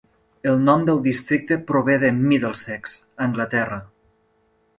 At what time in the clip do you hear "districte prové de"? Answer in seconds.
1.07-2.11